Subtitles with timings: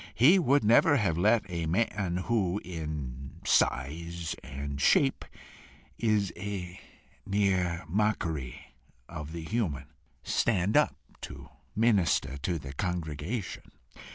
[0.15, 5.23] He would never have let a man who in size and shape
[5.99, 6.79] is a
[7.23, 8.73] mere mockery
[9.07, 9.91] of the human,
[10.23, 13.73] stand up to minister to the congregation.